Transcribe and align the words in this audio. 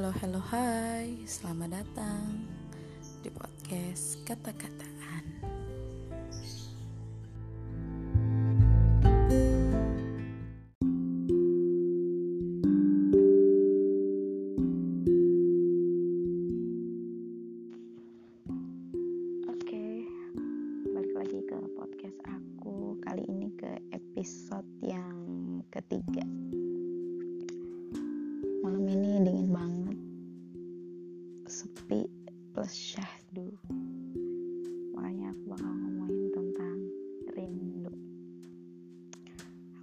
Halo, 0.00 0.16
halo, 0.24 0.40
hai, 0.48 1.28
selamat 1.28 1.76
datang 1.76 2.48
di 3.20 3.28
podcast 3.28 4.24
kata-kataan. 4.24 4.89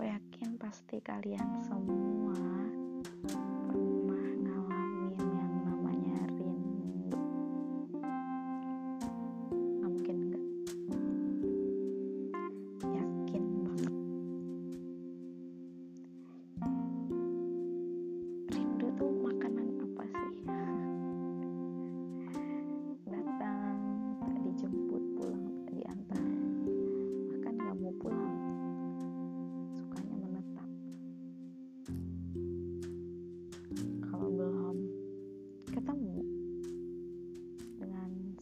Aku 0.00 0.08
yakin 0.08 0.56
pasti 0.56 0.96
kalian 1.04 1.60
semua 1.60 2.32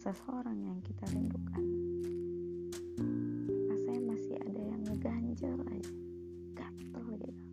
seseorang 0.09 0.57
yang 0.65 0.81
kita 0.81 1.05
rindukan, 1.13 1.65
rasanya 3.69 4.03
masih 4.09 4.41
ada 4.41 4.63
yang 4.65 4.81
ngeganjel 4.89 5.61
aja. 5.69 5.93
Gatel 6.57 7.05
gitu. 7.21 7.45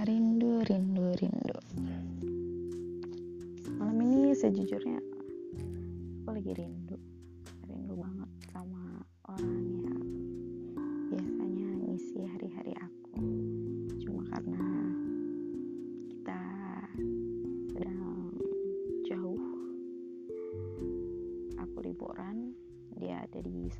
Rindu, 0.00 0.52
rindu, 0.64 1.06
rindu. 1.20 1.56
Malam 3.76 3.98
ini 4.08 4.32
sejujurnya 4.32 5.04
aku 6.24 6.32
lagi 6.32 6.52
rindu. 6.56 6.96
Rindu 7.68 7.92
banget 8.00 8.30
sama 8.56 8.81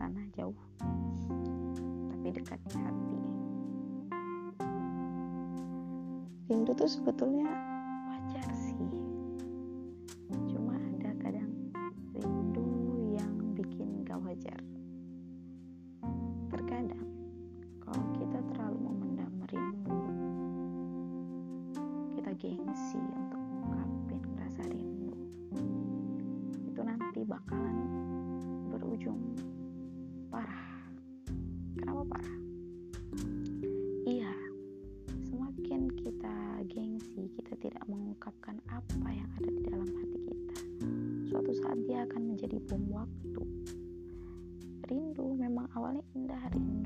sana 0.02 0.26
jauh. 0.34 0.58
Tapi 2.10 2.26
dekat 2.34 2.58
di 2.66 2.74
hati. 2.74 3.18
rindu 6.50 6.74
tuh 6.76 6.90
sebetulnya 6.90 7.48
bom 42.66 42.82
waktu. 42.90 43.42
Rindu 44.90 45.38
memang 45.38 45.70
awalnya 45.78 46.02
indah, 46.18 46.42
rindu 46.50 46.81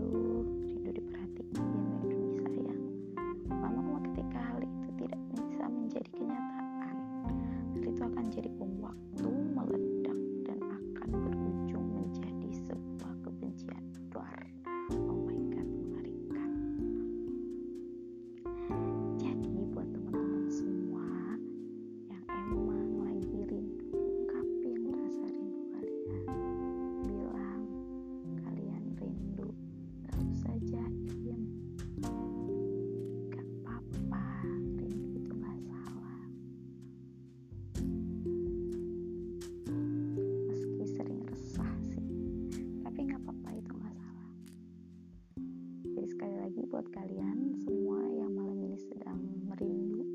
lagi 46.57 46.73
buat 46.73 46.89
kalian 46.89 47.53
semua 47.69 48.01
yang 48.17 48.33
malam 48.33 48.57
ini 48.65 48.81
sedang 48.81 49.21
merindu, 49.45 50.09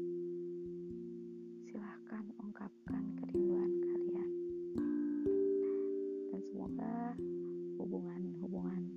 silahkan 1.69 2.25
ungkapkan 2.41 3.13
kerinduan 3.21 3.69
kalian. 3.85 4.29
Dan 6.33 6.41
semoga 6.49 7.13
hubungan-hubungan 7.77 8.89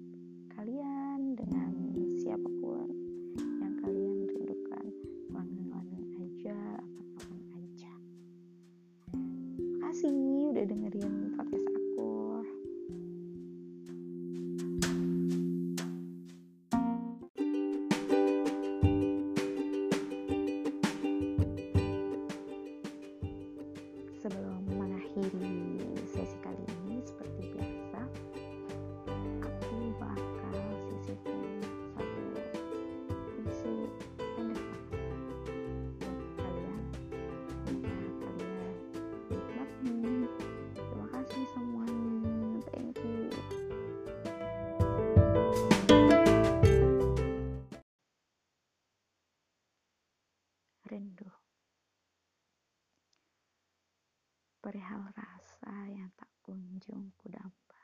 kalian 0.57 1.37
dengan 1.37 1.69
siapa 2.17 2.49
pun 2.65 2.89
yang 3.37 3.77
kalian 3.77 4.25
rindukan 4.25 4.85
langgeng-langgeng 5.29 6.09
aja, 6.17 6.81
aman-aman 6.81 7.45
aja. 7.61 7.93
Makasih 9.85 10.49
udah 10.49 10.65
dengerin 10.65 11.37
podcast 11.37 11.74
perihal 54.65 55.05
rasa 55.13 55.93
yang 55.93 56.09
tak 56.17 56.33
kunjung 56.41 57.13
kudamba. 57.21 57.83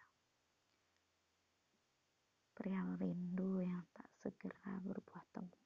Perihal 2.56 2.96
rindu 2.96 3.60
yang 3.60 3.84
tak 3.92 4.08
segera 4.16 4.80
berbuah 4.80 5.28
temu. 5.28 5.60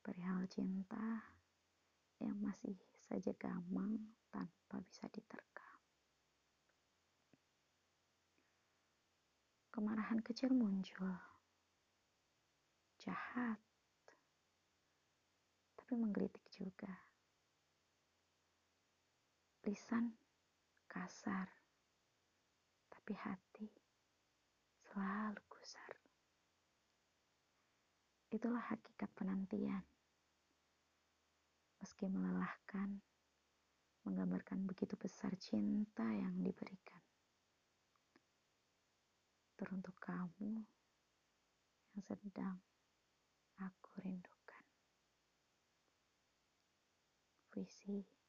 Perihal 0.00 0.48
cinta 0.48 1.20
yang 2.24 2.40
masih 2.40 2.72
saja 2.96 3.36
gamang 3.36 4.00
tanpa 4.32 4.80
bisa 4.88 5.04
diterka. 5.12 5.52
kemarahan 9.72 10.20
kecil 10.20 10.52
muncul. 10.52 11.16
Jahat, 13.00 13.58
tapi 15.74 15.96
menggelitik 15.96 16.44
juga. 16.52 17.11
Lisan 19.62 20.10
kasar, 20.90 21.46
tapi 22.90 23.14
hati 23.14 23.70
selalu 24.90 25.38
gusar. 25.46 25.92
Itulah 28.26 28.58
hakikat 28.58 29.06
penantian. 29.14 29.86
Meski 31.78 32.10
melelahkan, 32.10 32.98
menggambarkan 34.02 34.66
begitu 34.66 34.98
besar 34.98 35.30
cinta 35.38 36.10
yang 36.10 36.42
diberikan. 36.42 37.02
Teruntuk 39.54 39.94
kamu 40.02 40.58
yang 41.94 42.02
sedang 42.02 42.58
aku 43.62 43.94
rindukan. 44.02 44.64
Puisi 47.46 48.21